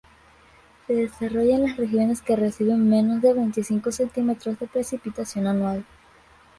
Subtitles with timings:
[0.87, 5.85] Se desarrolla en las regiones que reciben menos de veinticinco centímetros de precipitación anual.